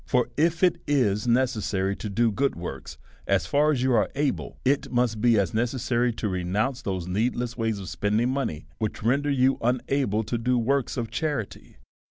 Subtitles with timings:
[0.03, 4.57] For, if it is necessary to do good works as far as you are able,
[4.65, 9.03] it must be as ne cessary to renounce those needless ways of spending money, which
[9.03, 11.75] render you unable to do works of cha rity.